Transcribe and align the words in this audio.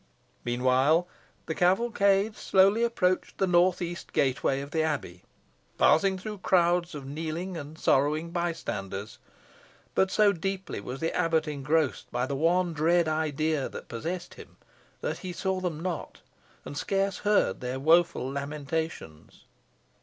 Meanwhile, 0.43 1.07
the 1.45 1.53
cavalcade 1.53 2.35
slowly 2.35 2.81
approached 2.81 3.37
the 3.37 3.45
north 3.45 3.83
east 3.83 4.13
gateway 4.13 4.59
of 4.59 4.71
the 4.71 4.81
abbey 4.81 5.21
passing 5.77 6.17
through 6.17 6.39
crowds 6.39 6.95
of 6.95 7.05
kneeling 7.05 7.55
and 7.55 7.77
sorrowing 7.77 8.31
bystanders; 8.31 9.19
but 9.93 10.09
so 10.09 10.31
deeply 10.33 10.79
was 10.79 11.01
the 11.01 11.15
abbot 11.15 11.47
engrossed 11.47 12.11
by 12.11 12.25
the 12.25 12.35
one 12.35 12.73
dread 12.73 13.07
idea 13.07 13.69
that 13.69 13.89
possessed 13.89 14.33
him, 14.33 14.57
that 15.01 15.19
he 15.19 15.31
saw 15.31 15.59
them 15.59 15.79
not, 15.79 16.21
and 16.65 16.79
scarce 16.79 17.19
heard 17.19 17.61
their 17.61 17.79
woful 17.79 18.27
lamentations. 18.27 19.45